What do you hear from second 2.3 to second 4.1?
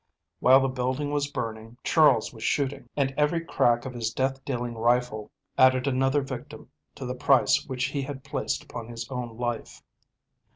was shooting, and every crack of